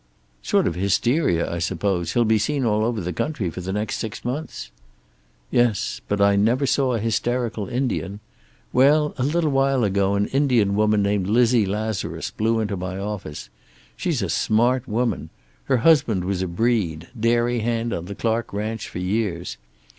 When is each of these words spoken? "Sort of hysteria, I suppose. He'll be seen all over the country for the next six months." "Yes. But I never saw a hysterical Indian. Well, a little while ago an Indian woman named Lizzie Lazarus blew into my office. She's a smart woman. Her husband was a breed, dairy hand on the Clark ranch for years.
"Sort 0.41 0.65
of 0.65 0.73
hysteria, 0.73 1.47
I 1.53 1.59
suppose. 1.59 2.13
He'll 2.13 2.25
be 2.25 2.39
seen 2.39 2.65
all 2.65 2.83
over 2.83 2.99
the 2.99 3.13
country 3.13 3.51
for 3.51 3.61
the 3.61 3.71
next 3.71 3.99
six 3.99 4.25
months." 4.25 4.71
"Yes. 5.51 6.01
But 6.07 6.19
I 6.19 6.35
never 6.35 6.65
saw 6.65 6.95
a 6.95 6.99
hysterical 6.99 7.67
Indian. 7.69 8.19
Well, 8.73 9.13
a 9.19 9.23
little 9.23 9.51
while 9.51 9.83
ago 9.83 10.15
an 10.15 10.25
Indian 10.29 10.73
woman 10.73 11.03
named 11.03 11.27
Lizzie 11.27 11.67
Lazarus 11.67 12.31
blew 12.31 12.59
into 12.59 12.75
my 12.75 12.97
office. 12.97 13.51
She's 13.95 14.23
a 14.23 14.29
smart 14.31 14.87
woman. 14.87 15.29
Her 15.65 15.77
husband 15.77 16.25
was 16.25 16.41
a 16.41 16.47
breed, 16.47 17.07
dairy 17.19 17.59
hand 17.59 17.93
on 17.93 18.05
the 18.05 18.15
Clark 18.15 18.51
ranch 18.53 18.89
for 18.89 18.97
years. 18.97 19.55